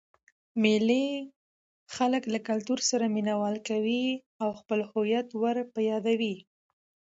[0.61, 1.05] مېلې
[1.95, 4.03] خلک له کلتور سره مینه وال کوي
[4.41, 6.35] او خپل هويت ور په يادوي.